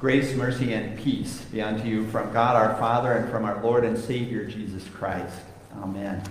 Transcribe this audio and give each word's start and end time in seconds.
Grace, 0.00 0.34
mercy, 0.34 0.72
and 0.72 0.98
peace 0.98 1.42
be 1.52 1.60
unto 1.60 1.86
you 1.86 2.06
from 2.06 2.32
God 2.32 2.56
our 2.56 2.74
Father 2.78 3.12
and 3.12 3.30
from 3.30 3.44
our 3.44 3.62
Lord 3.62 3.84
and 3.84 3.98
Savior 3.98 4.46
Jesus 4.46 4.82
Christ. 4.94 5.42
Amen. 5.76 6.22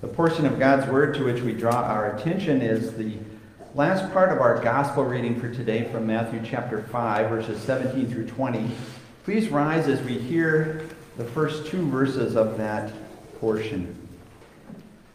The 0.00 0.08
portion 0.08 0.46
of 0.46 0.58
God's 0.58 0.90
Word 0.90 1.12
to 1.16 1.24
which 1.24 1.42
we 1.42 1.52
draw 1.52 1.82
our 1.82 2.16
attention 2.16 2.62
is 2.62 2.94
the 2.94 3.18
last 3.74 4.10
part 4.14 4.32
of 4.32 4.40
our 4.40 4.58
gospel 4.62 5.04
reading 5.04 5.38
for 5.38 5.52
today 5.52 5.86
from 5.92 6.06
Matthew 6.06 6.40
chapter 6.42 6.80
5, 6.84 7.28
verses 7.28 7.60
17 7.60 8.10
through 8.10 8.26
20. 8.26 8.70
Please 9.24 9.50
rise 9.50 9.86
as 9.86 10.00
we 10.00 10.14
hear 10.14 10.88
the 11.18 11.24
first 11.24 11.66
two 11.66 11.86
verses 11.90 12.36
of 12.36 12.56
that 12.56 12.90
portion. 13.38 13.98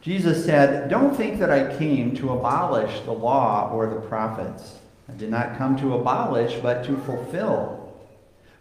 Jesus 0.02 0.46
said, 0.46 0.92
Don't 0.92 1.18
think 1.18 1.40
that 1.40 1.50
I 1.50 1.76
came 1.76 2.16
to 2.18 2.34
abolish 2.34 3.02
the 3.02 3.14
law 3.14 3.72
or 3.72 3.90
the 3.90 4.02
prophets. 4.02 4.78
I 5.10 5.14
did 5.14 5.32
not 5.32 5.58
come 5.58 5.76
to 5.78 5.96
abolish, 5.96 6.60
but 6.62 6.86
to 6.86 6.98
fulfill. 6.98 7.85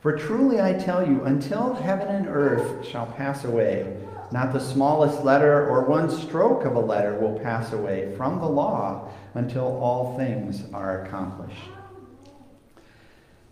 For 0.04 0.12
truly 0.18 0.60
I 0.60 0.74
tell 0.74 1.08
you, 1.08 1.24
until 1.24 1.72
heaven 1.72 2.08
and 2.08 2.26
earth 2.28 2.86
shall 2.86 3.06
pass 3.06 3.46
away, 3.46 3.96
not 4.32 4.52
the 4.52 4.60
smallest 4.60 5.24
letter 5.24 5.66
or 5.66 5.86
one 5.86 6.10
stroke 6.10 6.66
of 6.66 6.76
a 6.76 6.78
letter 6.78 7.18
will 7.18 7.40
pass 7.40 7.72
away 7.72 8.14
from 8.14 8.38
the 8.38 8.46
law 8.46 9.08
until 9.32 9.64
all 9.64 10.14
things 10.18 10.62
are 10.74 11.06
accomplished. 11.06 11.56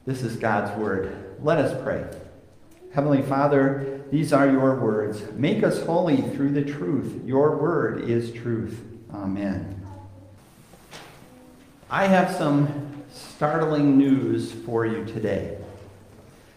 This 0.05 0.23
is 0.23 0.37
God's 0.37 0.79
word. 0.79 1.39
Let 1.41 1.57
us 1.57 1.83
pray. 1.83 2.05
Heavenly 2.93 3.23
Father, 3.23 4.03
these 4.11 4.35
are 4.35 4.47
your 4.47 4.79
words. 4.79 5.23
Make 5.33 5.65
us 5.65 5.83
holy 5.83 6.21
through 6.21 6.51
the 6.51 6.67
truth. 6.67 7.23
Your 7.25 7.57
word 7.57 8.11
is 8.11 8.31
truth. 8.31 8.79
Amen. 9.11 9.83
I 11.89 12.09
have 12.09 12.31
some 12.37 13.05
startling 13.11 13.97
news 13.97 14.53
for 14.53 14.85
you 14.85 15.07
today. 15.07 15.57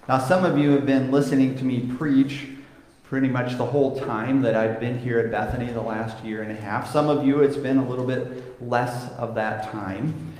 Now, 0.08 0.20
some 0.20 0.46
of 0.46 0.56
you 0.56 0.72
have 0.72 0.86
been 0.86 1.10
listening 1.10 1.58
to 1.58 1.64
me 1.64 1.92
preach 1.98 2.48
pretty 3.06 3.28
much 3.28 3.58
the 3.58 3.66
whole 3.66 4.00
time 4.00 4.44
that 4.44 4.56
I've 4.56 4.80
been 4.80 5.00
here 5.00 5.18
at 5.18 5.32
Bethany 5.32 5.72
the 5.72 5.82
last 5.82 6.24
year 6.24 6.44
and 6.44 6.52
a 6.52 6.56
half. 6.56 6.92
Some 6.92 7.10
of 7.10 7.26
you, 7.26 7.42
it's 7.42 7.58
been 7.58 7.78
a 7.78 7.88
little 7.88 8.06
bit 8.06 8.62
less 8.62 9.12
of 9.14 9.34
that 9.34 9.72
time. 9.72 10.34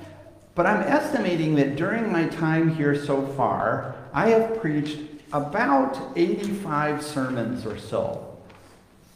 But 0.54 0.66
I'm 0.66 0.82
estimating 0.82 1.56
that 1.56 1.74
during 1.74 2.12
my 2.12 2.28
time 2.28 2.76
here 2.76 2.94
so 2.94 3.26
far, 3.26 3.96
I 4.12 4.30
have 4.30 4.60
preached 4.60 5.00
about 5.32 6.12
85 6.14 7.02
sermons 7.02 7.66
or 7.66 7.76
so. 7.76 8.38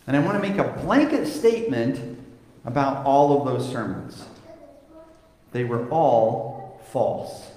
And 0.09 0.17
I 0.17 0.21
want 0.21 0.43
to 0.43 0.49
make 0.49 0.59
a 0.59 0.83
blanket 0.83 1.27
statement 1.27 2.19
about 2.65 3.07
all 3.07 3.39
of 3.39 3.47
those 3.47 3.71
sermons. 3.71 4.25
They 5.53 5.63
were 5.63 5.89
all 5.91 6.81
false. 6.91 7.50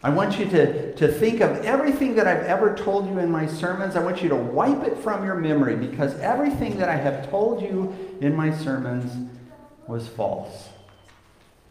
I 0.00 0.10
want 0.10 0.38
you 0.38 0.44
to, 0.46 0.94
to 0.94 1.08
think 1.08 1.40
of 1.40 1.64
everything 1.64 2.14
that 2.14 2.28
I've 2.28 2.44
ever 2.44 2.76
told 2.76 3.08
you 3.08 3.18
in 3.18 3.30
my 3.30 3.48
sermons. 3.48 3.96
I 3.96 4.04
want 4.04 4.22
you 4.22 4.28
to 4.28 4.36
wipe 4.36 4.84
it 4.84 4.96
from 4.98 5.24
your 5.24 5.34
memory 5.34 5.74
because 5.74 6.14
everything 6.20 6.78
that 6.78 6.88
I 6.88 6.94
have 6.94 7.28
told 7.30 7.62
you 7.62 8.16
in 8.20 8.36
my 8.36 8.56
sermons 8.56 9.28
was 9.88 10.06
false. 10.06 10.68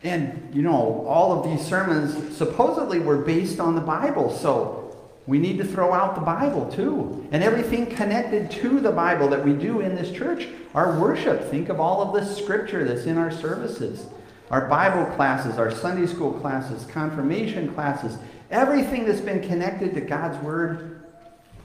And, 0.03 0.53
you 0.53 0.61
know, 0.61 1.06
all 1.08 1.39
of 1.39 1.50
these 1.50 1.66
sermons 1.66 2.36
supposedly 2.36 3.00
were 3.00 3.17
based 3.17 3.61
on 3.61 3.75
the 3.75 3.81
Bible, 3.81 4.30
so 4.30 4.95
we 5.25 5.39
need 5.39 5.58
to 5.59 5.66
throw 5.66 5.94
out 5.94 6.16
the 6.16 6.22
Bible 6.22 6.69
too. 6.69 7.28
And 7.31 7.41
everything 7.41 7.86
connected 7.86 8.52
to 8.52 8.81
the 8.81 8.91
Bible 8.91 9.30
that 9.30 9.44
we 9.44 9.53
do 9.53 9.80
in 9.80 9.95
this 9.95 10.12
church, 10.12 10.47
our 10.75 11.00
worship. 11.00 11.50
Think 11.50 11.69
of 11.69 11.80
all 11.80 12.02
of 12.02 12.14
the 12.14 12.25
scripture 12.36 12.84
that's 12.84 13.06
in 13.06 13.17
our 13.17 13.31
services 13.31 14.06
our 14.50 14.67
Bible 14.67 15.06
classes, 15.16 15.58
our 15.58 15.72
Sunday 15.72 16.08
school 16.08 16.31
classes, 16.34 16.86
confirmation 16.86 17.73
classes, 17.73 18.17
everything 18.50 19.06
that's 19.06 19.22
been 19.22 19.45
connected 19.45 19.94
to 19.95 20.02
God's 20.02 20.42
Word, 20.44 21.03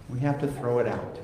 we 0.08 0.18
have 0.20 0.40
to 0.40 0.48
throw 0.48 0.80
it 0.80 0.88
out. 0.88 1.18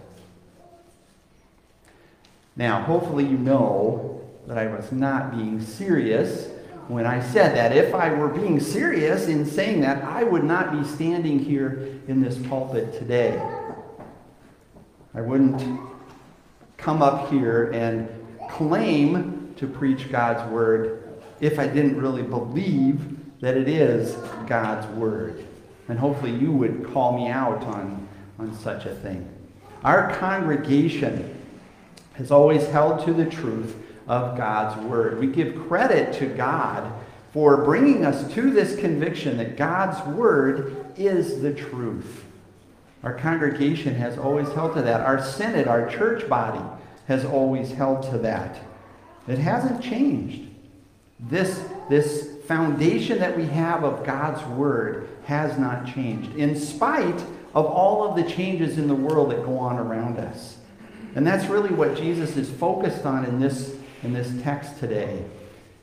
Now, 2.56 2.82
hopefully, 2.82 3.24
you 3.24 3.38
know 3.38 4.20
that 4.46 4.58
I 4.58 4.66
was 4.66 4.90
not 4.92 5.36
being 5.36 5.60
serious 5.60 6.48
when 6.88 7.06
I 7.06 7.20
said 7.20 7.54
that. 7.56 7.76
If 7.76 7.94
I 7.94 8.12
were 8.12 8.28
being 8.28 8.60
serious 8.60 9.28
in 9.28 9.44
saying 9.44 9.80
that, 9.82 10.02
I 10.04 10.24
would 10.24 10.44
not 10.44 10.72
be 10.72 10.88
standing 10.88 11.38
here 11.38 12.00
in 12.08 12.20
this 12.20 12.38
pulpit 12.48 12.94
today. 12.98 13.40
I 15.14 15.20
wouldn't 15.20 15.80
come 16.76 17.02
up 17.02 17.30
here 17.30 17.70
and 17.72 18.08
claim 18.48 19.54
to 19.56 19.66
preach 19.66 20.10
God's 20.10 20.50
Word 20.50 21.07
if 21.40 21.58
I 21.58 21.66
didn't 21.66 22.00
really 22.00 22.22
believe 22.22 23.16
that 23.40 23.56
it 23.56 23.68
is 23.68 24.14
God's 24.46 24.86
Word. 24.96 25.44
And 25.88 25.98
hopefully 25.98 26.32
you 26.32 26.52
would 26.52 26.92
call 26.92 27.16
me 27.16 27.28
out 27.28 27.62
on, 27.64 28.08
on 28.38 28.54
such 28.58 28.84
a 28.84 28.94
thing. 28.94 29.28
Our 29.84 30.14
congregation 30.16 31.34
has 32.14 32.30
always 32.30 32.66
held 32.66 33.04
to 33.04 33.12
the 33.12 33.26
truth 33.26 33.76
of 34.06 34.36
God's 34.36 34.80
Word. 34.84 35.20
We 35.20 35.28
give 35.28 35.68
credit 35.68 36.12
to 36.14 36.26
God 36.26 36.92
for 37.32 37.64
bringing 37.64 38.04
us 38.04 38.32
to 38.34 38.50
this 38.50 38.78
conviction 38.78 39.36
that 39.38 39.56
God's 39.56 40.04
Word 40.08 40.92
is 40.96 41.40
the 41.40 41.52
truth. 41.52 42.24
Our 43.02 43.14
congregation 43.14 43.94
has 43.94 44.18
always 44.18 44.48
held 44.48 44.74
to 44.74 44.82
that. 44.82 45.02
Our 45.02 45.22
synod, 45.22 45.68
our 45.68 45.88
church 45.88 46.28
body, 46.28 46.64
has 47.06 47.24
always 47.24 47.70
held 47.70 48.02
to 48.10 48.18
that. 48.18 48.58
It 49.28 49.38
hasn't 49.38 49.82
changed. 49.82 50.47
This, 51.20 51.64
this 51.88 52.36
foundation 52.46 53.18
that 53.18 53.36
we 53.36 53.46
have 53.46 53.84
of 53.84 54.04
God's 54.04 54.42
Word 54.44 55.08
has 55.24 55.58
not 55.58 55.86
changed, 55.86 56.34
in 56.36 56.58
spite 56.58 57.22
of 57.54 57.66
all 57.66 58.08
of 58.08 58.16
the 58.16 58.30
changes 58.30 58.78
in 58.78 58.88
the 58.88 58.94
world 58.94 59.30
that 59.30 59.44
go 59.44 59.58
on 59.58 59.78
around 59.78 60.18
us. 60.18 60.58
And 61.14 61.26
that's 61.26 61.46
really 61.46 61.70
what 61.70 61.96
Jesus 61.96 62.36
is 62.36 62.48
focused 62.50 63.04
on 63.04 63.24
in 63.24 63.40
this, 63.40 63.74
in 64.02 64.12
this 64.12 64.32
text 64.42 64.78
today. 64.78 65.24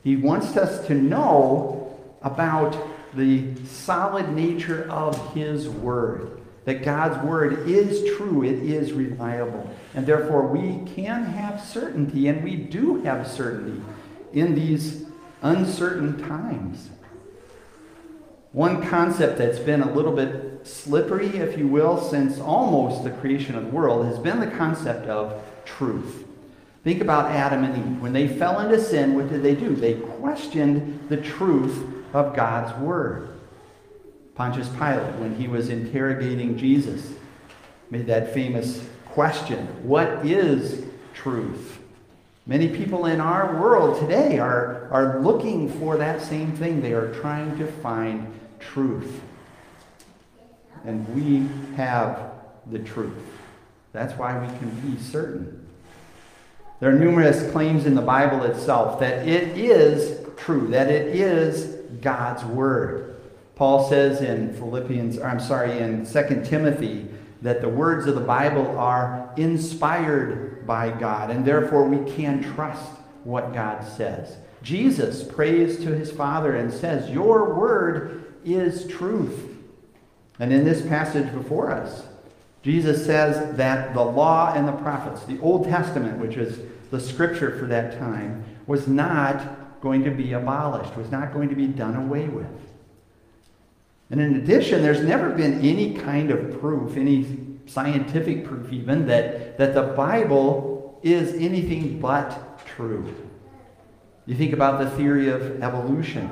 He 0.02 0.16
wants 0.16 0.56
us 0.56 0.86
to 0.86 0.94
know 0.94 1.98
about 2.22 2.76
the 3.14 3.54
solid 3.64 4.30
nature 4.32 4.88
of 4.90 5.34
His 5.34 5.68
Word. 5.68 6.40
That 6.64 6.82
God's 6.82 7.22
Word 7.24 7.68
is 7.68 8.16
true, 8.16 8.42
it 8.42 8.62
is 8.62 8.92
reliable. 8.92 9.70
And 9.94 10.06
therefore, 10.06 10.46
we 10.46 10.84
can 10.94 11.24
have 11.24 11.62
certainty, 11.62 12.28
and 12.28 12.42
we 12.42 12.56
do 12.56 13.02
have 13.02 13.26
certainty 13.26 13.82
in 14.32 14.54
these 14.54 15.05
uncertain 15.46 16.18
times. 16.26 16.90
One 18.52 18.86
concept 18.86 19.38
that's 19.38 19.58
been 19.58 19.82
a 19.82 19.92
little 19.92 20.12
bit 20.12 20.66
slippery, 20.66 21.28
if 21.28 21.58
you 21.58 21.68
will, 21.68 22.00
since 22.00 22.40
almost 22.40 23.04
the 23.04 23.10
creation 23.10 23.54
of 23.54 23.64
the 23.64 23.70
world 23.70 24.06
has 24.06 24.18
been 24.18 24.40
the 24.40 24.46
concept 24.46 25.06
of 25.06 25.42
truth. 25.64 26.24
Think 26.82 27.00
about 27.00 27.30
Adam 27.30 27.64
and 27.64 27.76
Eve. 27.76 28.02
When 28.02 28.12
they 28.12 28.28
fell 28.28 28.60
into 28.60 28.82
sin, 28.82 29.14
what 29.14 29.28
did 29.28 29.42
they 29.42 29.54
do? 29.54 29.74
They 29.74 29.94
questioned 29.94 31.08
the 31.08 31.16
truth 31.16 31.84
of 32.14 32.34
God's 32.34 32.76
word. 32.80 33.30
Pontius 34.34 34.68
Pilate, 34.68 35.14
when 35.16 35.34
he 35.34 35.48
was 35.48 35.68
interrogating 35.68 36.56
Jesus, 36.56 37.12
made 37.90 38.06
that 38.06 38.32
famous 38.32 38.86
question 39.06 39.66
What 39.82 40.24
is 40.24 40.84
truth? 41.14 41.78
Many 42.46 42.68
people 42.68 43.06
in 43.06 43.20
our 43.20 43.60
world 43.60 43.98
today 43.98 44.38
are, 44.38 44.75
are 44.90 45.20
looking 45.20 45.68
for 45.78 45.96
that 45.96 46.22
same 46.22 46.52
thing. 46.52 46.80
They 46.80 46.92
are 46.92 47.12
trying 47.14 47.58
to 47.58 47.66
find 47.66 48.32
truth. 48.60 49.20
And 50.84 51.08
we 51.14 51.48
have 51.76 52.32
the 52.70 52.78
truth. 52.78 53.16
That's 53.92 54.14
why 54.14 54.38
we 54.38 54.46
can 54.58 54.70
be 54.80 55.00
certain. 55.02 55.66
There 56.80 56.90
are 56.90 56.98
numerous 56.98 57.50
claims 57.52 57.86
in 57.86 57.94
the 57.94 58.02
Bible 58.02 58.42
itself 58.44 59.00
that 59.00 59.26
it 59.26 59.56
is 59.56 60.26
true, 60.36 60.68
that 60.68 60.88
it 60.88 61.16
is 61.16 61.76
God's 62.02 62.44
word. 62.44 63.16
Paul 63.54 63.88
says 63.88 64.20
in 64.20 64.52
Philippians, 64.54 65.16
or 65.18 65.26
I'm 65.26 65.40
sorry, 65.40 65.78
in 65.78 66.04
2 66.04 66.44
Timothy, 66.44 67.08
that 67.40 67.62
the 67.62 67.68
words 67.68 68.06
of 68.06 68.14
the 68.14 68.20
Bible 68.20 68.78
are 68.78 69.32
inspired 69.36 70.66
by 70.66 70.90
God, 70.90 71.30
and 71.30 71.44
therefore 71.44 71.84
we 71.84 72.10
can 72.12 72.42
trust 72.42 72.90
what 73.24 73.54
God 73.54 73.82
says. 73.96 74.36
Jesus 74.66 75.22
prays 75.22 75.76
to 75.76 75.94
his 75.94 76.10
Father 76.10 76.56
and 76.56 76.72
says, 76.72 77.08
Your 77.08 77.54
word 77.54 78.34
is 78.44 78.84
truth. 78.88 79.56
And 80.40 80.52
in 80.52 80.64
this 80.64 80.84
passage 80.84 81.32
before 81.32 81.70
us, 81.70 82.04
Jesus 82.64 83.06
says 83.06 83.56
that 83.56 83.94
the 83.94 84.02
law 84.02 84.54
and 84.54 84.66
the 84.66 84.72
prophets, 84.72 85.22
the 85.22 85.38
Old 85.38 85.66
Testament, 85.66 86.18
which 86.18 86.36
is 86.36 86.58
the 86.90 86.98
scripture 86.98 87.56
for 87.56 87.66
that 87.66 87.96
time, 87.96 88.44
was 88.66 88.88
not 88.88 89.80
going 89.80 90.02
to 90.02 90.10
be 90.10 90.32
abolished, 90.32 90.96
was 90.96 91.12
not 91.12 91.32
going 91.32 91.48
to 91.48 91.54
be 91.54 91.68
done 91.68 91.94
away 91.94 92.26
with. 92.26 92.46
And 94.10 94.20
in 94.20 94.34
addition, 94.34 94.82
there's 94.82 95.00
never 95.00 95.30
been 95.30 95.60
any 95.60 95.94
kind 95.94 96.32
of 96.32 96.58
proof, 96.58 96.96
any 96.96 97.38
scientific 97.66 98.44
proof 98.44 98.72
even, 98.72 99.06
that, 99.06 99.58
that 99.58 99.74
the 99.74 99.94
Bible 99.94 100.98
is 101.04 101.34
anything 101.34 102.00
but 102.00 102.66
true. 102.66 103.14
You 104.26 104.34
think 104.34 104.52
about 104.52 104.80
the 104.80 104.90
theory 104.90 105.28
of 105.28 105.62
evolution, 105.62 106.30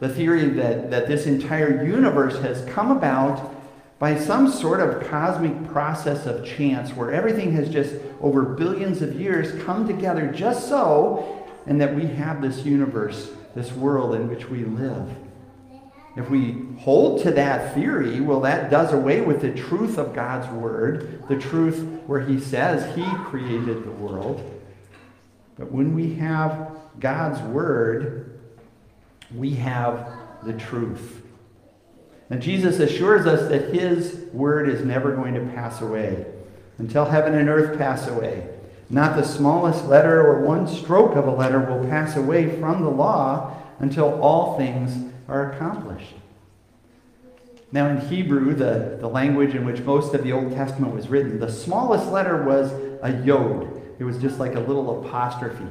the 0.00 0.08
theory 0.08 0.48
that, 0.50 0.90
that 0.90 1.08
this 1.08 1.26
entire 1.26 1.82
universe 1.84 2.38
has 2.40 2.62
come 2.70 2.90
about 2.90 3.54
by 3.98 4.18
some 4.18 4.52
sort 4.52 4.80
of 4.80 5.08
cosmic 5.08 5.66
process 5.72 6.26
of 6.26 6.44
chance 6.44 6.90
where 6.90 7.12
everything 7.12 7.52
has 7.52 7.70
just, 7.70 7.94
over 8.20 8.42
billions 8.42 9.00
of 9.00 9.18
years, 9.18 9.62
come 9.64 9.86
together 9.86 10.30
just 10.30 10.68
so, 10.68 11.46
and 11.66 11.80
that 11.80 11.94
we 11.94 12.06
have 12.06 12.42
this 12.42 12.64
universe, 12.66 13.30
this 13.54 13.72
world 13.72 14.14
in 14.14 14.28
which 14.28 14.50
we 14.50 14.64
live. 14.64 15.08
If 16.16 16.28
we 16.28 16.66
hold 16.78 17.22
to 17.22 17.30
that 17.32 17.74
theory, 17.74 18.20
well, 18.20 18.40
that 18.40 18.70
does 18.70 18.92
away 18.92 19.22
with 19.22 19.40
the 19.40 19.52
truth 19.52 19.96
of 19.96 20.14
God's 20.14 20.48
word, 20.48 21.22
the 21.28 21.38
truth 21.38 21.82
where 22.06 22.20
He 22.20 22.38
says 22.38 22.94
He 22.94 23.04
created 23.24 23.84
the 23.84 23.90
world. 23.92 24.55
But 25.58 25.72
when 25.72 25.94
we 25.94 26.14
have 26.16 26.76
God's 27.00 27.40
word, 27.40 28.38
we 29.34 29.54
have 29.54 30.12
the 30.44 30.52
truth. 30.52 31.22
And 32.28 32.42
Jesus 32.42 32.78
assures 32.80 33.26
us 33.26 33.48
that 33.48 33.74
his 33.74 34.26
word 34.32 34.68
is 34.68 34.84
never 34.84 35.14
going 35.14 35.34
to 35.34 35.52
pass 35.54 35.80
away 35.80 36.26
until 36.78 37.04
heaven 37.04 37.34
and 37.34 37.48
earth 37.48 37.78
pass 37.78 38.06
away. 38.06 38.48
Not 38.90 39.16
the 39.16 39.24
smallest 39.24 39.86
letter 39.86 40.20
or 40.26 40.42
one 40.42 40.68
stroke 40.68 41.16
of 41.16 41.26
a 41.26 41.30
letter 41.30 41.60
will 41.60 41.88
pass 41.88 42.16
away 42.16 42.60
from 42.60 42.82
the 42.82 42.90
law 42.90 43.56
until 43.78 44.20
all 44.20 44.56
things 44.56 45.12
are 45.28 45.52
accomplished. 45.52 46.14
Now, 47.72 47.88
in 47.88 48.00
Hebrew, 48.08 48.54
the, 48.54 48.96
the 49.00 49.08
language 49.08 49.54
in 49.54 49.64
which 49.64 49.80
most 49.80 50.14
of 50.14 50.22
the 50.22 50.32
Old 50.32 50.52
Testament 50.52 50.94
was 50.94 51.08
written, 51.08 51.40
the 51.40 51.50
smallest 51.50 52.10
letter 52.12 52.44
was 52.44 52.72
a 53.02 53.24
yod. 53.24 53.75
It 53.98 54.04
was 54.04 54.18
just 54.18 54.38
like 54.38 54.54
a 54.54 54.60
little 54.60 55.04
apostrophe. 55.04 55.66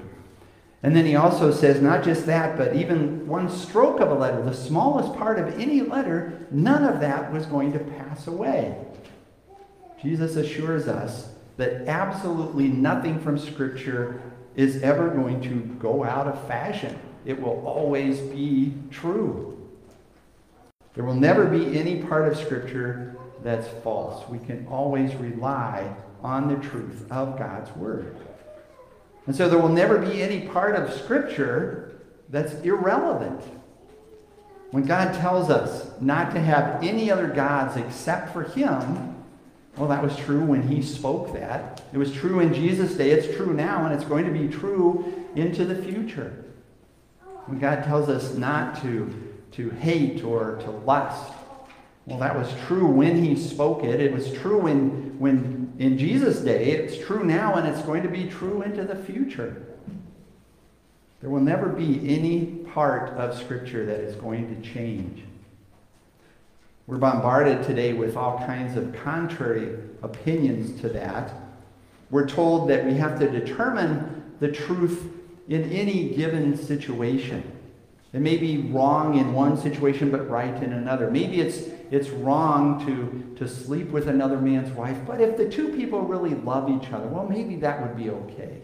And 0.84 0.96
then 0.96 1.06
he 1.06 1.16
also 1.16 1.52
says, 1.52 1.82
not 1.82 2.04
just 2.04 2.28
that, 2.28 2.58
but 2.58 2.76
even 2.76 3.26
one 3.28 3.50
stroke 3.50 4.00
of 4.00 4.12
a 4.12 4.14
letter, 4.14 4.44
the 4.44 4.54
smallest 4.54 5.18
part 5.18 5.40
of 5.40 5.60
any 5.60 5.82
letter, 5.82 6.48
none 6.52 6.84
of 6.84 7.00
that 7.00 7.32
was 7.34 7.46
going 7.48 7.74
to 7.74 7.80
pass 7.80 8.28
away. 8.28 8.78
Jesus 10.02 10.36
assures 10.36 10.88
us 10.88 11.30
that 11.58 11.88
absolutely 11.88 12.68
nothing 12.68 13.20
from 13.20 13.40
Scripture 13.40 14.22
is 14.56 14.84
ever 14.84 15.10
going 15.10 15.42
to 15.42 15.56
go 15.80 16.04
out 16.04 16.28
of 16.28 16.48
fashion. 16.48 17.00
It 17.26 17.42
will 17.42 17.66
always 17.66 18.20
be 18.20 18.74
true. 18.92 19.52
There 20.94 21.04
will 21.04 21.16
never 21.16 21.46
be 21.46 21.78
any 21.78 22.04
part 22.04 22.32
of 22.32 22.38
Scripture 22.38 23.18
that's 23.44 23.68
false. 23.84 24.30
We 24.30 24.40
can 24.40 24.68
always 24.68 25.16
rely 25.16 25.96
on 26.26 26.48
the 26.48 26.68
truth 26.68 27.06
of 27.12 27.38
God's 27.38 27.74
Word. 27.78 28.18
And 29.28 29.36
so 29.36 29.48
there 29.48 29.60
will 29.60 29.70
never 29.70 30.00
be 30.00 30.24
any 30.24 30.48
part 30.48 30.76
of 30.76 30.92
Scripture 30.94 32.02
that's 32.30 32.54
irrelevant. 32.62 33.42
When 34.72 34.86
God 34.86 35.14
tells 35.14 35.50
us 35.50 35.90
not 36.02 36.34
to 36.34 36.42
have 36.42 36.84
any 36.84 37.12
other 37.12 37.28
gods 37.28 37.78
except 37.78 38.34
for 38.34 38.44
Him, 38.44 39.16
well, 39.78 39.88
that 39.90 40.02
was 40.02 40.18
true 40.18 40.44
when 40.44 40.68
He 40.68 40.82
spoke 40.82 41.34
that. 41.34 41.84
It 41.94 41.98
was 41.98 42.12
true 42.12 42.40
in 42.40 42.54
Jesus' 42.54 42.96
day. 42.96 43.12
It's 43.12 43.36
true 43.38 43.54
now, 43.54 43.86
and 43.86 43.94
it's 43.94 44.06
going 44.06 44.26
to 44.26 44.32
be 44.32 44.48
true 44.48 45.28
into 45.36 45.64
the 45.64 45.76
future. 45.76 46.44
When 47.46 47.60
God 47.60 47.84
tells 47.84 48.10
us 48.10 48.34
not 48.34 48.82
to, 48.82 49.14
to 49.52 49.70
hate 49.70 50.24
or 50.24 50.56
to 50.64 50.72
lust, 50.72 51.34
well, 52.06 52.20
that 52.20 52.36
was 52.36 52.52
true 52.68 52.88
when 52.88 53.24
He 53.24 53.36
spoke 53.36 53.84
it. 53.84 54.00
It 54.00 54.12
was 54.12 54.34
true 54.34 54.60
when, 54.60 55.20
when 55.20 55.65
in 55.78 55.98
Jesus' 55.98 56.40
day, 56.40 56.72
it's 56.72 57.06
true 57.06 57.24
now 57.24 57.56
and 57.56 57.68
it's 57.68 57.82
going 57.82 58.04
to 58.04 58.10
be 58.10 58.28
true 58.28 58.62
into 58.62 58.84
the 58.84 58.96
future. 58.96 59.64
There 61.22 61.30
will 61.30 61.42
never 61.42 61.68
be 61.68 62.00
any 62.08 62.46
part 62.74 63.10
of 63.12 63.38
Scripture 63.38 63.86
that 63.86 64.00
is 64.00 64.16
going 64.16 64.56
to 64.56 64.70
change. 64.70 65.24
We're 66.88 66.98
bombarded 66.98 67.64
today 67.64 67.94
with 67.94 68.16
all 68.16 68.38
kinds 68.40 68.78
of 68.78 68.94
contrary 69.04 69.78
opinions 70.04 70.80
to 70.82 70.90
that. 70.90 71.34
We're 72.12 72.28
told 72.28 72.70
that 72.70 72.86
we 72.86 72.94
have 72.94 73.20
to 73.20 73.30
determine 73.30 74.34
the 74.40 74.52
truth 74.52 75.04
in 75.50 75.72
any 75.72 76.10
given 76.10 76.56
situation. 76.56 77.55
It 78.16 78.22
may 78.22 78.38
be 78.38 78.60
wrong 78.60 79.18
in 79.18 79.34
one 79.34 79.58
situation, 79.58 80.10
but 80.10 80.30
right 80.30 80.64
in 80.64 80.72
another. 80.72 81.12
Maybe 81.12 81.42
it's, 81.42 81.58
it's 81.92 82.08
wrong 82.08 82.80
to, 82.86 83.36
to 83.36 83.46
sleep 83.46 83.90
with 83.90 84.08
another 84.08 84.38
man's 84.38 84.72
wife, 84.72 84.98
but 85.06 85.20
if 85.20 85.36
the 85.36 85.50
two 85.50 85.68
people 85.76 86.00
really 86.00 86.34
love 86.34 86.70
each 86.70 86.94
other, 86.94 87.08
well, 87.08 87.28
maybe 87.28 87.58
that 87.58 87.82
would 87.82 87.98
be 87.98 88.10
okay. 88.10 88.62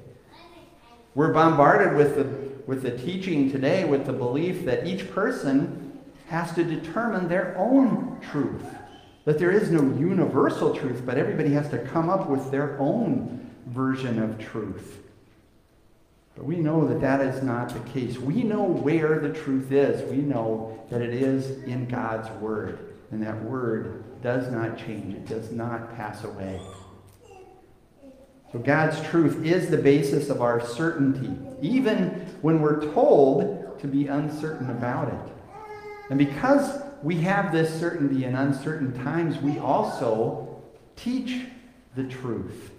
We're 1.15 1.33
bombarded 1.33 1.98
with 1.98 2.15
the, 2.15 2.63
with 2.65 2.81
the 2.81 2.98
teaching 2.98 3.51
today 3.51 3.83
with 3.83 4.06
the 4.06 4.13
belief 4.13 4.63
that 4.63 4.88
each 4.88 5.12
person 5.12 6.00
has 6.30 6.53
to 6.53 6.63
determine 6.63 7.27
their 7.27 7.53
own 7.57 8.21
truth. 8.31 8.63
That 9.25 9.38
there 9.38 9.51
is 9.51 9.69
no 9.69 9.81
universal 10.00 10.74
truth, 10.74 11.01
but 11.06 11.18
everybody 11.18 11.51
has 11.51 11.68
to 11.71 11.77
come 11.77 12.09
up 12.09 12.30
with 12.30 12.51
their 12.51 12.80
own 12.80 13.51
version 13.68 14.18
of 14.18 14.39
truth. 14.39 15.00
But 16.35 16.45
we 16.45 16.57
know 16.57 16.87
that 16.87 17.01
that 17.01 17.21
is 17.21 17.43
not 17.43 17.69
the 17.69 17.91
case. 17.91 18.17
We 18.17 18.43
know 18.43 18.63
where 18.63 19.19
the 19.19 19.33
truth 19.33 19.71
is. 19.71 20.09
We 20.09 20.17
know 20.17 20.81
that 20.89 21.01
it 21.01 21.13
is 21.13 21.63
in 21.63 21.87
God's 21.87 22.29
Word. 22.41 22.95
And 23.11 23.21
that 23.23 23.41
Word 23.43 24.03
does 24.21 24.51
not 24.51 24.77
change, 24.77 25.15
it 25.15 25.27
does 25.27 25.51
not 25.51 25.95
pass 25.95 26.23
away. 26.23 26.59
So 28.51 28.59
God's 28.59 29.01
truth 29.07 29.45
is 29.45 29.69
the 29.69 29.77
basis 29.77 30.29
of 30.29 30.41
our 30.41 30.65
certainty, 30.65 31.37
even 31.61 32.27
when 32.41 32.61
we're 32.61 32.91
told 32.93 33.79
to 33.79 33.87
be 33.87 34.07
uncertain 34.07 34.69
about 34.69 35.07
it. 35.07 35.33
And 36.09 36.19
because 36.19 36.81
we 37.01 37.15
have 37.21 37.51
this 37.51 37.73
certainty 37.79 38.25
in 38.25 38.35
uncertain 38.35 38.93
times, 39.03 39.37
we 39.39 39.57
also 39.57 40.61
teach 40.95 41.45
the 41.95 42.03
truth. 42.03 42.71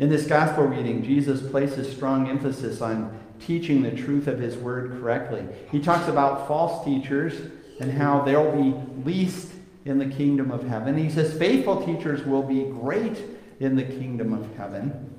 In 0.00 0.08
this 0.08 0.26
gospel 0.26 0.64
reading, 0.64 1.04
Jesus 1.04 1.42
places 1.50 1.94
strong 1.94 2.26
emphasis 2.26 2.80
on 2.80 3.20
teaching 3.38 3.82
the 3.82 3.90
truth 3.90 4.28
of 4.28 4.38
his 4.38 4.56
word 4.56 4.92
correctly. 4.92 5.46
He 5.70 5.78
talks 5.78 6.08
about 6.08 6.48
false 6.48 6.82
teachers 6.86 7.34
and 7.80 7.92
how 7.92 8.22
they'll 8.22 8.50
be 8.50 8.74
least 9.04 9.52
in 9.84 9.98
the 9.98 10.06
kingdom 10.06 10.50
of 10.50 10.66
heaven. 10.66 10.96
He 10.96 11.10
says 11.10 11.38
faithful 11.38 11.84
teachers 11.84 12.24
will 12.24 12.42
be 12.42 12.64
great 12.64 13.18
in 13.60 13.76
the 13.76 13.84
kingdom 13.84 14.32
of 14.32 14.48
heaven. 14.56 15.14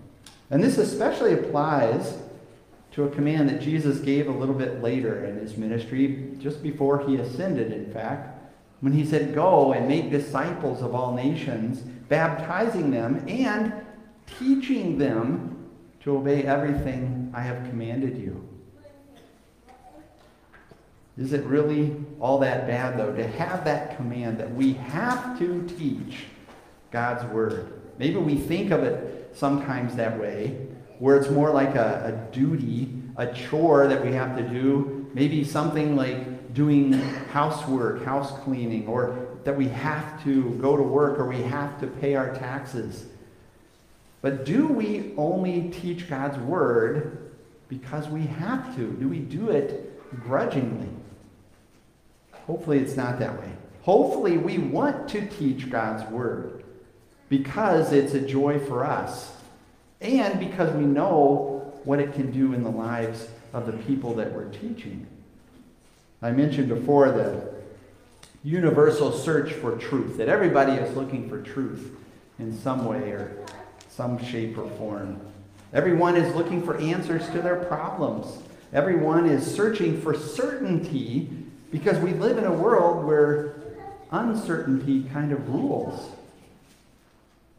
And 0.50 0.64
this 0.64 0.80
especially 0.80 1.34
applies 1.34 2.18
to 2.94 3.04
a 3.04 3.10
command 3.12 3.50
that 3.50 3.62
Jesus 3.62 4.00
gave 4.00 4.28
a 4.28 4.32
little 4.32 4.56
bit 4.56 4.82
later 4.82 5.26
in 5.26 5.38
his 5.38 5.58
ministry, 5.58 6.32
just 6.40 6.64
before 6.64 7.08
he 7.08 7.18
ascended, 7.18 7.72
in 7.72 7.94
fact, 7.94 8.36
when 8.80 8.94
he 8.94 9.06
said, 9.06 9.36
Go 9.36 9.74
and 9.74 9.88
make 9.88 10.10
disciples 10.10 10.82
of 10.82 10.96
all 10.96 11.14
nations, 11.14 11.82
baptizing 11.82 12.90
them 12.90 13.24
and 13.28 13.72
teaching 14.40 14.98
them 14.98 15.70
to 16.02 16.18
obey 16.18 16.44
everything 16.44 17.32
I 17.34 17.42
have 17.42 17.70
commanded 17.70 18.18
you. 18.18 18.48
Is 21.18 21.34
it 21.34 21.44
really 21.46 21.96
all 22.20 22.40
that 22.40 22.68
bad, 22.68 22.98
though, 22.98 23.14
to 23.14 23.28
have 23.28 23.66
that 23.66 23.98
command 23.98 24.40
that 24.40 24.54
we 24.54 24.74
have 24.74 25.38
to 25.40 25.68
teach 25.78 26.26
God's 26.90 27.24
Word? 27.26 27.82
Maybe 28.00 28.16
we 28.16 28.36
think 28.36 28.72
of 28.72 28.84
it 28.84 29.30
sometimes 29.34 29.96
that 29.96 30.20
way, 30.20 30.68
where 31.00 31.18
it's 31.18 31.30
more 31.30 31.52
like 31.52 31.76
a, 31.76 32.30
a 32.30 32.34
duty, 32.34 32.94
a 33.18 33.28
chore 33.34 33.88
that 33.88 34.04
we 34.04 34.14
have 34.14 34.36
to 34.38 34.44
do, 34.44 35.10
maybe 35.14 35.44
something 35.44 35.96
like 35.96 36.54
doing 36.54 36.94
housework, 36.94 38.04
house 38.04 38.32
cleaning, 38.40 38.88
or 38.88 39.28
that 39.44 39.56
we 39.56 39.68
have 39.68 40.24
to 40.24 40.52
go 40.62 40.78
to 40.78 40.84
work 40.84 41.20
or 41.20 41.28
we 41.28 41.42
have 41.42 41.80
to 41.80 41.88
pay 41.88 42.16
our 42.16 42.34
taxes. 42.36 43.06
But 44.22 44.46
do 44.46 44.68
we 44.68 45.14
only 45.18 45.70
teach 45.70 46.10
God's 46.10 46.38
word 46.38 47.32
because 47.68 48.08
we 48.08 48.22
have 48.22 48.76
to? 48.76 48.92
Do 48.92 49.08
we 49.08 49.20
do 49.20 49.50
it 49.50 50.00
grudgingly? 50.22 50.90
Hopefully, 52.32 52.80
it's 52.80 52.96
not 52.96 53.20
that 53.20 53.40
way. 53.40 53.52
Hopefully, 53.84 54.38
we 54.38 54.58
want 54.58 55.08
to 55.10 55.26
teach 55.28 55.70
God's 55.70 56.04
word 56.12 56.64
because 57.30 57.94
it's 57.94 58.14
a 58.14 58.20
joy 58.20 58.60
for 58.60 58.86
us 58.86 59.34
and 60.02 60.40
because 60.40 60.74
we 60.76 60.84
know 60.84 61.74
what 61.84 62.00
it 62.00 62.14
can 62.14 62.32
do 62.32 62.54
in 62.54 62.64
the 62.64 62.70
lives 62.70 63.28
of 63.54 63.66
the 63.66 63.74
people 63.74 64.14
that 64.16 64.32
we're 64.34 64.50
teaching. 64.50 65.08
I 66.22 66.32
mentioned 66.32 66.70
before 66.70 67.12
the 67.12 67.52
universal 68.44 69.12
search 69.12 69.54
for 69.54 69.78
truth, 69.78 70.18
that 70.18 70.30
everybody 70.30 70.74
is 70.74 70.96
looking 70.96 71.30
for 71.30 71.42
truth 71.42 71.92
in 72.38 72.56
some 72.56 72.86
way 72.86 73.12
or 73.12 73.46
some 73.92 74.24
shape 74.24 74.58
or 74.58 74.70
form. 74.72 75.20
Everyone 75.74 76.16
is 76.16 76.34
looking 76.34 76.64
for 76.64 76.78
answers 76.78 77.30
to 77.30 77.42
their 77.42 77.58
problems. 77.58 78.42
Everyone 78.74 79.26
is 79.26 79.46
searching 79.46 80.02
for 80.02 80.14
certainty 80.14 81.30
because 81.72 81.98
we 82.00 82.12
live 82.14 82.38
in 82.38 82.46
a 82.46 82.54
world 82.54 83.06
where 83.06 83.56
uncertainty 84.12 85.04
kind 85.14 85.32
of 85.32 85.50
rules. 85.50 86.10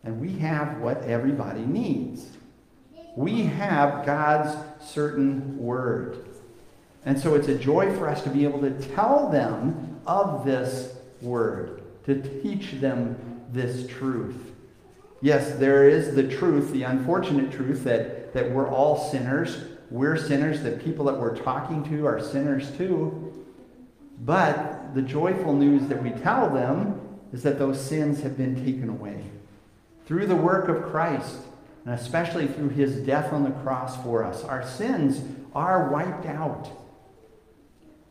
And 0.05 0.21
we 0.21 0.39
have 0.39 0.79
what 0.79 1.03
everybody 1.03 1.61
needs. 1.61 2.27
We 3.15 3.43
have 3.43 4.05
God's 4.05 4.57
certain 4.85 5.59
word. 5.59 6.25
And 7.05 7.19
so 7.19 7.35
it's 7.35 7.49
a 7.49 7.59
joy 7.59 7.95
for 7.97 8.09
us 8.09 8.23
to 8.25 8.31
be 8.31 8.45
able 8.45 8.61
to 8.61 8.71
tell 8.95 9.29
them 9.29 10.01
of 10.07 10.45
this 10.45 10.95
word. 11.21 11.79
to 12.05 12.21
teach 12.43 12.73
them 12.81 13.17
this 13.53 13.87
truth. 13.87 14.52
Yes, 15.23 15.55
there 15.55 15.89
is 15.89 16.17
the 16.17 16.25
truth, 16.25 16.73
the 16.73 16.83
unfortunate 16.83 17.53
truth 17.53 17.85
that, 17.85 18.35
that 18.35 18.51
we're 18.51 18.69
all 18.69 19.09
sinners. 19.11 19.57
We're 19.89 20.17
sinners. 20.17 20.63
The 20.63 20.73
people 20.73 21.05
that 21.05 21.19
we're 21.19 21.37
talking 21.37 21.85
to 21.91 22.07
are 22.07 22.21
sinners 22.21 22.77
too. 22.77 23.33
But 24.19 24.95
the 24.95 25.03
joyful 25.03 25.55
news 25.55 25.87
that 25.89 26.03
we 26.03 26.11
tell 26.11 26.51
them 26.51 27.01
is 27.33 27.45
that 27.45 27.61
those 27.61 27.81
sins 27.81 28.21
have 28.23 28.37
been 28.37 28.65
taken 28.65 28.89
away 28.89 29.23
through 30.07 30.27
the 30.27 30.37
work 30.37 30.69
of 30.69 30.91
Christ, 30.91 31.37
and 31.85 31.95
especially 31.95 32.49
through 32.49 32.71
his 32.71 32.97
death 33.07 33.33
on 33.33 33.45
the 33.45 33.51
cross 33.63 34.03
for 34.03 34.25
us. 34.25 34.43
Our 34.43 34.67
sins 34.67 35.23
are 35.55 35.89
wiped 35.89 36.27
out. 36.27 36.69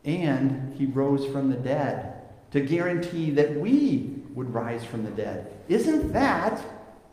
And 0.04 0.74
he 0.78 0.86
rose 0.86 1.26
from 1.26 1.50
the 1.50 1.56
dead 1.56 2.22
to 2.52 2.60
guarantee 2.60 3.30
that 3.32 3.54
we 3.54 4.22
would 4.34 4.52
rise 4.52 4.82
from 4.82 5.04
the 5.04 5.10
dead. 5.10 5.52
Isn't 5.68 6.12
that 6.14 6.62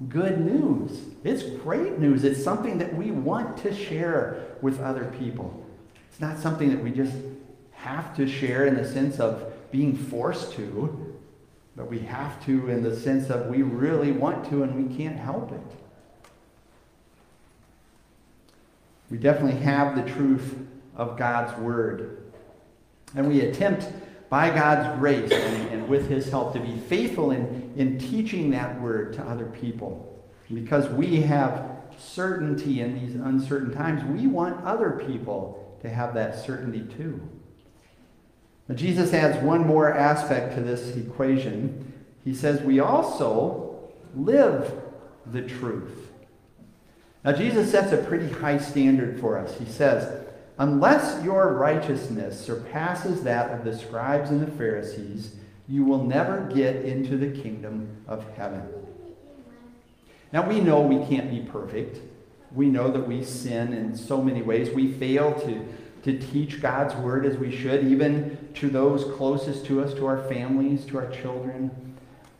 good 0.08 0.40
news? 0.40 1.02
It's 1.24 1.44
great 1.44 2.00
news. 2.00 2.24
It's 2.24 2.44
something 2.44 2.78
that 2.78 2.96
we 2.96 3.12
want 3.12 3.58
to 3.64 3.76
share 3.76 4.56
with 4.62 4.80
other 4.82 5.14
people. 5.20 5.66
It's 6.10 6.22
not 6.22 6.38
something 6.38 6.70
that 6.70 6.84
we 6.84 6.92
just 6.92 7.16
have 7.72 8.16
to 8.16 8.28
share 8.28 8.66
in 8.66 8.76
the 8.76 8.88
sense 8.88 9.20
of 9.20 9.54
being 9.72 9.96
forced 9.96 10.54
to, 10.54 11.16
but 11.76 11.90
we 11.90 12.00
have 12.00 12.44
to 12.46 12.70
in 12.70 12.84
the 12.84 12.96
sense 12.96 13.30
of 13.30 13.48
we 13.48 13.62
really 13.62 14.12
want 14.12 14.50
to 14.50 14.64
and 14.64 14.88
we 14.88 14.96
can't 14.96 15.18
help 15.18 15.52
it. 15.52 15.62
We 19.10 19.18
definitely 19.18 19.62
have 19.62 19.96
the 19.96 20.12
truth 20.12 20.56
of 20.96 21.18
God's 21.18 21.58
Word. 21.60 22.32
And 23.16 23.28
we 23.28 23.42
attempt 23.42 23.88
by 24.30 24.50
God's 24.52 25.00
grace 25.00 25.32
and, 25.32 25.70
and, 25.70 25.88
with 25.90 26.08
His 26.08 26.30
help 26.30 26.54
to 26.54 26.60
be 26.60 26.78
faithful 26.78 27.32
in, 27.32 27.69
in 27.80 27.98
teaching 27.98 28.52
that 28.52 28.80
Word 28.82 29.14
to 29.14 29.24
other 29.24 29.46
people. 29.46 30.06
because 30.54 30.90
we 30.90 31.22
have 31.22 31.70
certainty 31.98 32.82
in 32.82 32.94
these 33.00 33.16
uncertain 33.16 33.72
times, 33.72 34.04
we 34.04 34.28
want 34.28 34.64
other 34.66 35.04
people 35.08 35.78
to 35.82 35.90
have 35.90 36.14
that 36.14 36.38
certainty 36.44 36.82
too. 36.98 37.22
Now, 38.68 38.76
Jesus 38.76 39.14
adds 39.14 39.42
one 39.44 39.66
more 39.66 39.94
aspect 39.94 40.56
to 40.56 40.62
this 40.62 40.96
equation. 40.96 41.94
He 42.26 42.34
says, 42.34 42.62
We 42.62 42.80
also 42.80 43.90
live 44.16 44.74
the 45.26 45.44
truth. 45.44 46.10
Now, 47.24 47.32
Jesus 47.32 47.72
sets 47.72 47.94
a 47.94 47.98
pretty 47.98 48.30
high 48.30 48.58
standard 48.58 49.20
for 49.22 49.38
us. 49.38 49.58
He 49.58 49.66
says, 49.66 50.26
Unless 50.58 51.24
your 51.24 51.54
righteousness 51.54 52.44
surpasses 52.44 53.24
that 53.24 53.52
of 53.52 53.64
the 53.64 53.78
scribes 53.78 54.32
and 54.32 54.46
the 54.46 54.52
Pharisees, 54.52 55.36
you 55.70 55.84
will 55.84 56.04
never 56.04 56.50
get 56.54 56.78
into 56.78 57.16
the 57.16 57.30
kingdom 57.30 57.88
of 58.08 58.26
heaven. 58.36 58.64
Now, 60.34 60.48
we 60.48 60.60
know 60.60 60.82
we 60.82 61.06
can't 61.06 61.30
be 61.30 61.42
perfect. 61.42 62.00
We 62.54 62.68
know 62.68 62.92
that 62.92 63.08
we 63.08 63.24
sin 63.24 63.74
in 63.74 63.96
so 63.96 64.22
many 64.22 64.42
ways. 64.42 64.70
We 64.70 64.92
fail 64.92 65.40
to, 65.42 65.66
to 66.04 66.20
teach 66.20 66.62
God's 66.62 66.96
word 66.96 67.26
as 67.26 67.38
we 67.38 67.56
should, 67.56 67.86
even 67.86 68.50
to 68.56 68.70
those 68.70 69.16
closest 69.16 69.66
to 69.68 69.82
us, 69.82 69.94
to 69.96 70.06
our 70.08 70.24
families, 70.28 70.86
to 70.86 70.98
our 70.98 71.10
children. 71.10 71.72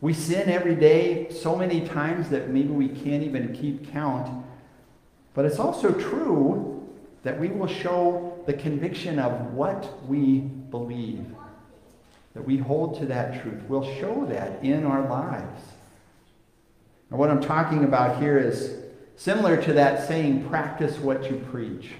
We 0.00 0.12
sin 0.14 0.48
every 0.48 0.74
day 0.74 1.30
so 1.30 1.54
many 1.54 1.86
times 1.86 2.30
that 2.30 2.48
maybe 2.48 2.68
we 2.68 2.88
can't 2.88 3.22
even 3.22 3.54
keep 3.54 3.92
count. 3.92 4.44
But 5.34 5.44
it's 5.44 5.58
also 5.58 5.92
true 5.92 6.88
that 7.22 7.38
we 7.38 7.48
will 7.48 7.68
show 7.68 8.42
the 8.46 8.54
conviction 8.54 9.18
of 9.18 9.52
what 9.52 10.08
we 10.08 10.38
believe, 10.38 11.24
that 12.34 12.44
we 12.44 12.58
hold 12.58 12.98
to 13.00 13.06
that 13.06 13.42
truth. 13.42 13.62
We'll 13.68 13.94
show 13.98 14.24
that 14.26 14.62
in 14.64 14.84
our 14.84 15.08
lives. 15.08 15.62
And 17.10 17.18
what 17.18 17.30
I'm 17.30 17.40
talking 17.40 17.84
about 17.84 18.22
here 18.22 18.38
is 18.38 18.76
similar 19.16 19.60
to 19.62 19.72
that 19.74 20.06
saying, 20.06 20.48
practice 20.48 20.98
what 20.98 21.30
you 21.30 21.44
preach. 21.50 21.90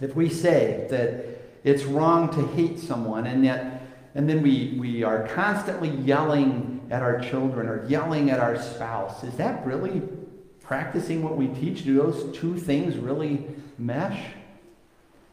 If 0.00 0.14
we 0.14 0.28
say 0.28 0.86
that 0.90 1.42
it's 1.64 1.84
wrong 1.84 2.32
to 2.34 2.46
hate 2.54 2.78
someone 2.78 3.26
and 3.26 3.44
yet 3.44 3.84
and 4.14 4.28
then 4.28 4.42
we, 4.42 4.76
we 4.78 5.02
are 5.02 5.26
constantly 5.28 5.90
yelling 5.90 6.86
at 6.90 7.02
our 7.02 7.20
children 7.20 7.68
or 7.68 7.84
yelling 7.86 8.30
at 8.30 8.38
our 8.38 8.60
spouse, 8.60 9.24
is 9.24 9.34
that 9.36 9.66
really 9.66 10.02
practicing 10.62 11.22
what 11.22 11.36
we 11.36 11.48
teach, 11.48 11.84
do 11.84 11.96
those 11.96 12.36
two 12.36 12.56
things 12.56 12.96
really 12.96 13.44
mesh? 13.76 14.24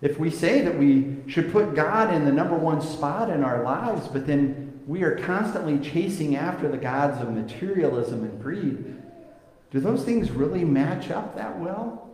If 0.02 0.18
we 0.20 0.32
say 0.32 0.62
that 0.62 0.78
we 0.78 1.18
should 1.28 1.52
put 1.52 1.76
God 1.76 2.14
in 2.14 2.26
the 2.26 2.32
number 2.32 2.56
one 2.56 2.82
spot 2.82 3.30
in 3.30 3.44
our 3.44 3.64
lives, 3.64 4.08
but 4.08 4.26
then 4.26 4.82
we 4.88 5.04
are 5.04 5.16
constantly 5.20 5.78
chasing 5.78 6.36
after 6.36 6.68
the 6.68 6.78
gods 6.78 7.22
of 7.22 7.32
materialism 7.32 8.24
and 8.24 8.42
greed, 8.42 8.98
do 9.70 9.80
those 9.80 10.04
things 10.04 10.32
really 10.32 10.66
match 10.66 11.12
up 11.12 11.36
that 11.36 11.60
well? 11.60 12.10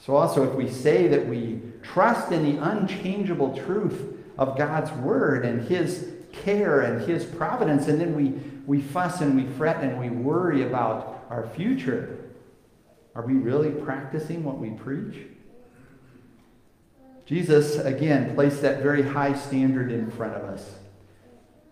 So, 0.00 0.16
also, 0.16 0.48
if 0.48 0.54
we 0.54 0.68
say 0.68 1.08
that 1.08 1.26
we 1.26 1.60
trust 1.82 2.32
in 2.32 2.44
the 2.44 2.62
unchangeable 2.62 3.56
truth 3.56 4.14
of 4.38 4.56
God's 4.56 4.90
word 4.92 5.44
and 5.44 5.66
His 5.68 6.12
care 6.32 6.80
and 6.80 7.02
His 7.02 7.24
providence, 7.24 7.88
and 7.88 8.00
then 8.00 8.14
we, 8.14 8.28
we 8.66 8.80
fuss 8.80 9.20
and 9.20 9.36
we 9.36 9.46
fret 9.56 9.82
and 9.82 9.98
we 9.98 10.10
worry 10.10 10.62
about 10.62 11.26
our 11.28 11.48
future, 11.48 12.18
are 13.14 13.26
we 13.26 13.34
really 13.34 13.70
practicing 13.70 14.42
what 14.44 14.58
we 14.58 14.70
preach? 14.70 15.16
Jesus, 17.26 17.76
again, 17.76 18.34
placed 18.34 18.62
that 18.62 18.82
very 18.82 19.02
high 19.02 19.34
standard 19.34 19.90
in 19.90 20.10
front 20.12 20.34
of 20.34 20.44
us 20.44 20.76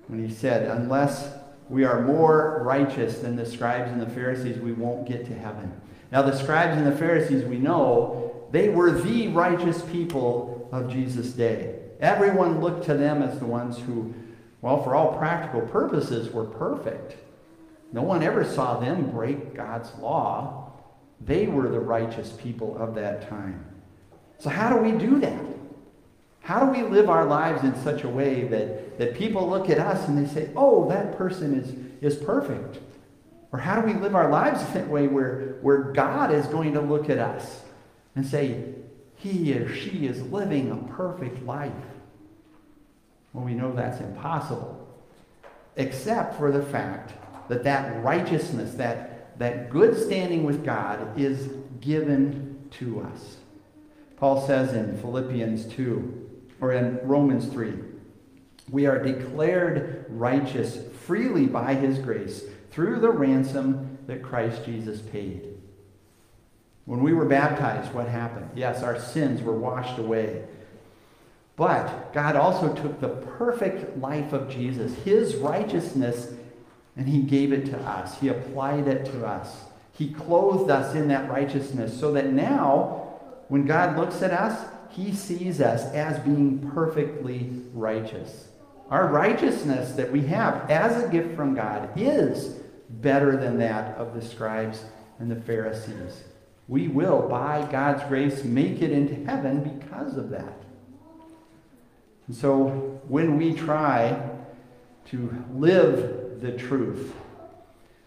when 0.08 0.26
he 0.26 0.32
said, 0.32 0.68
Unless 0.68 1.32
we 1.68 1.84
are 1.84 2.02
more 2.02 2.61
righteous 2.64 3.20
than 3.20 3.37
the 3.37 3.46
scribes 3.46 3.90
and 3.90 4.00
the 4.00 4.11
Pharisees, 4.11 4.58
we 4.58 4.73
won't 4.73 5.08
get 5.08 5.25
to 5.26 5.34
heaven. 5.34 5.73
Now, 6.11 6.23
the 6.23 6.37
scribes 6.37 6.76
and 6.76 6.87
the 6.87 6.96
Pharisees, 6.96 7.44
we 7.44 7.58
know, 7.58 8.46
they 8.50 8.68
were 8.68 8.90
the 8.90 9.28
righteous 9.28 9.82
people 9.82 10.68
of 10.73 10.90
Jesus' 10.90 11.32
day. 11.32 11.78
Everyone 12.00 12.61
looked 12.61 12.84
to 12.87 12.94
them 12.94 13.23
as 13.23 13.38
the 13.38 13.46
ones 13.46 13.78
who, 13.78 14.12
well, 14.61 14.82
for 14.82 14.94
all 14.94 15.16
practical 15.16 15.62
purposes, 15.62 16.32
were 16.32 16.44
perfect. 16.44 17.16
No 17.92 18.02
one 18.02 18.23
ever 18.25 18.44
saw 18.44 18.78
them 18.80 19.11
break 19.11 19.54
God's 19.54 19.94
law. 20.00 20.73
They 21.20 21.46
were 21.46 21.68
the 21.68 21.80
righteous 21.80 22.32
people 22.32 22.76
of 22.76 22.96
that 22.96 23.28
time. 23.28 23.64
So, 24.38 24.50
how 24.50 24.68
do 24.70 24.76
we 24.76 24.92
do 24.92 25.20
that? 25.20 25.44
How 26.44 26.66
do 26.66 26.72
we 26.72 26.86
live 26.86 27.08
our 27.08 27.24
lives 27.24 27.64
in 27.64 27.74
such 27.82 28.04
a 28.04 28.08
way 28.08 28.44
that, 28.44 28.98
that 28.98 29.14
people 29.14 29.48
look 29.48 29.70
at 29.70 29.78
us 29.78 30.06
and 30.08 30.18
they 30.18 30.30
say, 30.30 30.50
oh, 30.54 30.86
that 30.90 31.16
person 31.16 31.58
is, 31.58 32.14
is 32.14 32.22
perfect? 32.22 32.80
Or 33.50 33.58
how 33.58 33.80
do 33.80 33.86
we 33.86 33.94
live 33.94 34.14
our 34.14 34.28
lives 34.30 34.60
in 34.66 34.74
that 34.74 34.88
way 34.88 35.06
where, 35.06 35.56
where 35.62 35.78
God 35.78 36.32
is 36.32 36.46
going 36.46 36.74
to 36.74 36.82
look 36.82 37.08
at 37.08 37.18
us 37.18 37.62
and 38.14 38.26
say, 38.26 38.74
he 39.16 39.54
or 39.54 39.74
she 39.74 40.06
is 40.06 40.20
living 40.24 40.70
a 40.70 40.92
perfect 40.92 41.42
life? 41.46 41.72
Well, 43.32 43.44
we 43.44 43.54
know 43.54 43.72
that's 43.72 44.00
impossible, 44.00 44.86
except 45.76 46.36
for 46.36 46.52
the 46.52 46.62
fact 46.62 47.14
that 47.48 47.64
that 47.64 48.04
righteousness, 48.04 48.74
that, 48.74 49.38
that 49.38 49.70
good 49.70 49.96
standing 49.96 50.44
with 50.44 50.62
God 50.62 51.18
is 51.18 51.48
given 51.80 52.68
to 52.72 53.00
us. 53.00 53.38
Paul 54.24 54.46
says 54.46 54.72
in 54.72 54.96
Philippians 54.96 55.66
2, 55.66 56.28
or 56.62 56.72
in 56.72 56.98
Romans 57.02 57.46
3, 57.46 57.74
we 58.70 58.86
are 58.86 58.98
declared 58.98 60.06
righteous 60.08 60.78
freely 61.02 61.44
by 61.44 61.74
his 61.74 61.98
grace 61.98 62.42
through 62.70 63.00
the 63.00 63.10
ransom 63.10 63.98
that 64.06 64.22
Christ 64.22 64.64
Jesus 64.64 65.02
paid. 65.02 65.58
When 66.86 67.02
we 67.02 67.12
were 67.12 67.26
baptized, 67.26 67.92
what 67.92 68.08
happened? 68.08 68.48
Yes, 68.56 68.82
our 68.82 68.98
sins 68.98 69.42
were 69.42 69.52
washed 69.52 69.98
away. 69.98 70.44
But 71.56 72.14
God 72.14 72.34
also 72.34 72.74
took 72.74 73.02
the 73.02 73.10
perfect 73.36 73.98
life 73.98 74.32
of 74.32 74.48
Jesus, 74.48 74.94
his 75.04 75.36
righteousness, 75.36 76.32
and 76.96 77.06
he 77.06 77.20
gave 77.20 77.52
it 77.52 77.66
to 77.66 77.78
us. 77.80 78.18
He 78.20 78.28
applied 78.28 78.88
it 78.88 79.04
to 79.04 79.26
us. 79.26 79.64
He 79.92 80.14
clothed 80.14 80.70
us 80.70 80.94
in 80.94 81.08
that 81.08 81.28
righteousness 81.28 82.00
so 82.00 82.10
that 82.12 82.32
now, 82.32 83.03
when 83.48 83.66
God 83.66 83.96
looks 83.96 84.22
at 84.22 84.32
us, 84.32 84.68
he 84.90 85.12
sees 85.12 85.60
us 85.60 85.84
as 85.92 86.18
being 86.20 86.70
perfectly 86.72 87.50
righteous. 87.72 88.48
Our 88.90 89.08
righteousness 89.08 89.92
that 89.92 90.12
we 90.12 90.20
have 90.26 90.70
as 90.70 91.02
a 91.02 91.08
gift 91.08 91.34
from 91.34 91.54
God 91.54 91.90
is 91.96 92.60
better 92.88 93.36
than 93.36 93.58
that 93.58 93.96
of 93.96 94.14
the 94.14 94.22
scribes 94.22 94.84
and 95.18 95.30
the 95.30 95.40
Pharisees. 95.40 96.24
We 96.68 96.88
will, 96.88 97.28
by 97.28 97.66
God's 97.70 98.04
grace, 98.04 98.44
make 98.44 98.82
it 98.82 98.92
into 98.92 99.24
heaven 99.24 99.78
because 99.78 100.16
of 100.16 100.30
that. 100.30 100.54
And 102.26 102.36
so 102.36 103.00
when 103.08 103.36
we 103.36 103.52
try 103.52 104.30
to 105.06 105.44
live 105.52 106.40
the 106.40 106.52
truth. 106.52 107.14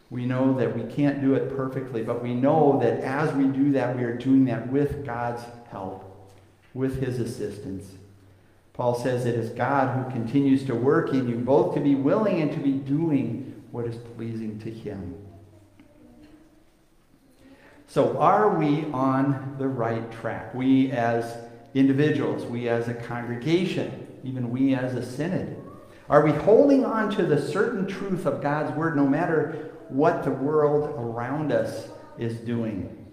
We 0.10 0.26
know 0.26 0.58
that 0.58 0.76
we 0.76 0.92
can't 0.94 1.22
do 1.22 1.34
it 1.36 1.56
perfectly, 1.56 2.02
but 2.02 2.24
we 2.24 2.34
know 2.34 2.80
that 2.82 3.02
as 3.02 3.34
we 3.34 3.46
do 3.46 3.72
that, 3.74 3.96
we 3.96 4.04
are 4.04 4.16
doing 4.16 4.46
that 4.46 4.72
with 4.72 5.06
God's 5.06 5.44
help, 5.70 6.32
with 6.74 7.02
His 7.02 7.20
assistance. 7.20 7.92
Paul 8.74 8.96
says 8.96 9.26
it 9.26 9.36
is 9.36 9.50
God 9.50 9.98
who 9.98 10.12
continues 10.12 10.64
to 10.66 10.76
work 10.76 11.14
in 11.14 11.28
you, 11.28 11.38
both 11.38 11.74
to 11.76 11.82
be 11.82 11.96
willing 11.96 12.42
and 12.42 12.52
to 12.52 12.60
be 12.60 12.74
doing 12.74 13.64
what 13.72 13.86
is 13.86 13.98
pleasing 14.16 14.60
to 14.60 14.72
Him. 14.72 15.16
So, 17.88 18.18
are 18.18 18.58
we 18.58 18.86
on 18.92 19.56
the 19.58 19.68
right 19.68 20.10
track? 20.12 20.54
We 20.54 20.92
as 20.92 21.38
individuals, 21.74 22.46
we 22.46 22.70
as 22.70 22.88
a 22.88 22.94
congregation, 22.94 24.08
even 24.24 24.52
we 24.52 24.74
as 24.74 24.94
a 24.94 25.06
synod. 25.06 25.56
Are 26.10 26.24
we 26.24 26.32
holding 26.32 26.86
on 26.86 27.10
to 27.16 27.26
the 27.26 27.42
certain 27.42 27.88
truth 27.88 28.26
of 28.26 28.42
God's 28.42 28.76
Word 28.78 28.96
no 28.96 29.06
matter 29.06 29.72
what 29.90 30.24
the 30.24 30.32
world 30.32 30.94
around 30.98 31.52
us 31.52 31.90
is 32.18 32.38
doing? 32.38 33.06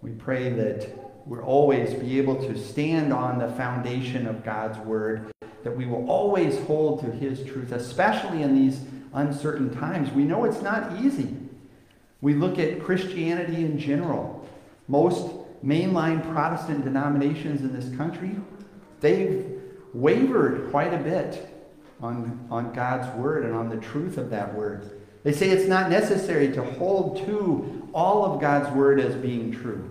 We 0.00 0.10
pray 0.10 0.50
that 0.50 0.88
we'll 1.26 1.40
always 1.40 1.94
be 1.94 2.18
able 2.18 2.36
to 2.36 2.58
stand 2.58 3.12
on 3.12 3.38
the 3.38 3.48
foundation 3.52 4.26
of 4.26 4.44
God's 4.44 4.78
Word, 4.78 5.30
that 5.62 5.76
we 5.76 5.86
will 5.86 6.08
always 6.08 6.58
hold 6.60 7.00
to 7.00 7.10
His 7.10 7.44
truth, 7.44 7.72
especially 7.72 8.42
in 8.42 8.54
these 8.54 8.80
uncertain 9.14 9.72
times. 9.74 10.10
We 10.10 10.24
know 10.24 10.44
it's 10.44 10.62
not 10.62 11.00
easy. 11.00 11.36
We 12.20 12.34
look 12.34 12.58
at 12.58 12.82
Christianity 12.82 13.64
in 13.64 13.78
general. 13.78 14.48
Most 14.88 15.30
mainline 15.64 16.22
Protestant 16.32 16.84
denominations 16.84 17.60
in 17.60 17.72
this 17.72 17.94
country, 17.96 18.36
they've 19.00 19.60
wavered 19.94 20.70
quite 20.70 20.92
a 20.92 20.98
bit 20.98 21.48
on, 22.00 22.46
on 22.50 22.72
God's 22.72 23.14
word 23.16 23.44
and 23.44 23.54
on 23.54 23.68
the 23.68 23.76
truth 23.76 24.18
of 24.18 24.30
that 24.30 24.54
word. 24.54 25.01
They 25.22 25.32
say 25.32 25.50
it's 25.50 25.68
not 25.68 25.90
necessary 25.90 26.52
to 26.52 26.62
hold 26.62 27.24
to 27.26 27.88
all 27.94 28.24
of 28.24 28.40
God's 28.40 28.74
word 28.74 28.98
as 28.98 29.14
being 29.14 29.52
true. 29.52 29.88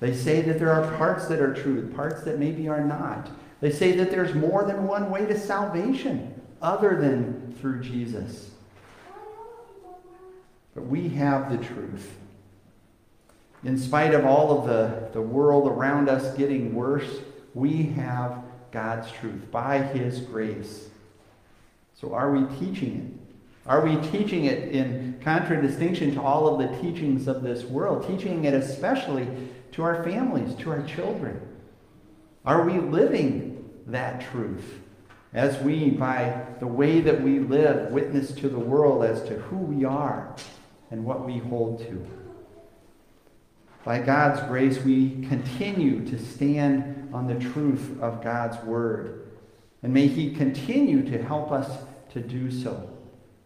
They 0.00 0.14
say 0.14 0.42
that 0.42 0.58
there 0.58 0.72
are 0.72 0.96
parts 0.96 1.26
that 1.28 1.40
are 1.40 1.54
true, 1.54 1.88
parts 1.94 2.22
that 2.22 2.38
maybe 2.38 2.68
are 2.68 2.84
not. 2.84 3.30
They 3.60 3.70
say 3.70 3.92
that 3.92 4.10
there's 4.10 4.34
more 4.34 4.64
than 4.64 4.86
one 4.86 5.10
way 5.10 5.24
to 5.26 5.38
salvation 5.38 6.40
other 6.60 7.00
than 7.00 7.54
through 7.60 7.82
Jesus. 7.82 8.50
But 10.74 10.86
we 10.86 11.08
have 11.10 11.50
the 11.50 11.64
truth. 11.64 12.16
In 13.64 13.78
spite 13.78 14.14
of 14.14 14.24
all 14.24 14.58
of 14.58 14.66
the, 14.66 15.08
the 15.12 15.22
world 15.22 15.68
around 15.68 16.08
us 16.08 16.36
getting 16.36 16.74
worse, 16.74 17.20
we 17.54 17.84
have 17.84 18.42
God's 18.72 19.10
truth 19.12 19.50
by 19.52 19.78
His 19.78 20.20
grace. 20.20 20.88
So 21.94 22.12
are 22.12 22.32
we 22.32 22.44
teaching 22.56 22.96
it? 22.96 23.21
Are 23.66 23.84
we 23.84 23.96
teaching 24.08 24.46
it 24.46 24.70
in 24.70 25.20
contradistinction 25.22 26.14
to 26.14 26.22
all 26.22 26.48
of 26.48 26.58
the 26.58 26.78
teachings 26.80 27.28
of 27.28 27.42
this 27.42 27.64
world? 27.64 28.06
Teaching 28.06 28.44
it 28.44 28.54
especially 28.54 29.28
to 29.72 29.82
our 29.82 30.02
families, 30.02 30.54
to 30.56 30.70
our 30.70 30.82
children? 30.82 31.40
Are 32.44 32.64
we 32.64 32.78
living 32.78 33.70
that 33.86 34.20
truth 34.32 34.80
as 35.32 35.58
we, 35.62 35.90
by 35.90 36.44
the 36.58 36.66
way 36.66 37.00
that 37.00 37.22
we 37.22 37.38
live, 37.38 37.92
witness 37.92 38.32
to 38.32 38.48
the 38.48 38.58
world 38.58 39.04
as 39.04 39.22
to 39.22 39.34
who 39.34 39.56
we 39.56 39.84
are 39.84 40.34
and 40.90 41.04
what 41.04 41.24
we 41.24 41.38
hold 41.38 41.78
to? 41.86 42.06
By 43.84 43.98
God's 44.00 44.40
grace, 44.48 44.78
we 44.78 45.26
continue 45.28 46.04
to 46.08 46.18
stand 46.18 47.10
on 47.12 47.26
the 47.26 47.38
truth 47.50 48.00
of 48.00 48.22
God's 48.22 48.62
word. 48.64 49.30
And 49.82 49.92
may 49.92 50.06
He 50.06 50.34
continue 50.34 51.02
to 51.10 51.22
help 51.22 51.50
us 51.50 51.84
to 52.12 52.20
do 52.20 52.50
so, 52.50 52.91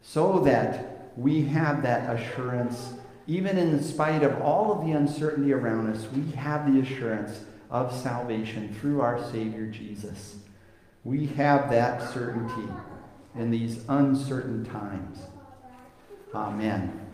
so 0.08 0.38
that 0.38 1.10
we 1.16 1.42
have 1.46 1.82
that 1.82 2.14
assurance, 2.14 2.92
even 3.26 3.58
in 3.58 3.82
spite 3.82 4.22
of 4.22 4.40
all 4.40 4.70
of 4.70 4.86
the 4.86 4.92
uncertainty 4.92 5.52
around 5.52 5.92
us, 5.92 6.06
we 6.14 6.30
have 6.36 6.72
the 6.72 6.80
assurance 6.80 7.40
of 7.70 7.92
salvation 7.92 8.72
through 8.74 9.00
our 9.00 9.20
Savior 9.32 9.66
Jesus. 9.66 10.36
We 11.02 11.26
have 11.26 11.70
that 11.70 12.12
certainty 12.12 12.72
in 13.34 13.50
these 13.50 13.80
uncertain 13.88 14.64
times. 14.64 15.18
Amen. 16.32 17.05